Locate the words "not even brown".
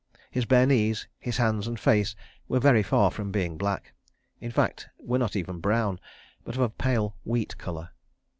5.19-5.99